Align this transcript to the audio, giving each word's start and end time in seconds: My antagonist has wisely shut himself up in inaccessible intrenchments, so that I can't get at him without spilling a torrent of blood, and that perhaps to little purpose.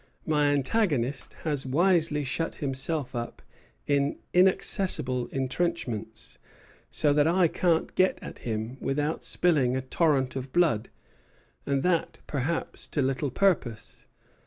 My 0.25 0.45
antagonist 0.51 1.35
has 1.43 1.63
wisely 1.63 2.23
shut 2.23 2.55
himself 2.55 3.13
up 3.13 3.43
in 3.85 4.17
inaccessible 4.33 5.27
intrenchments, 5.27 6.39
so 6.89 7.13
that 7.13 7.27
I 7.27 7.47
can't 7.47 7.93
get 7.93 8.17
at 8.19 8.39
him 8.39 8.77
without 8.79 9.23
spilling 9.23 9.77
a 9.77 9.81
torrent 9.83 10.35
of 10.35 10.51
blood, 10.51 10.89
and 11.67 11.83
that 11.83 12.17
perhaps 12.25 12.87
to 12.87 13.01
little 13.03 13.29
purpose. 13.29 14.07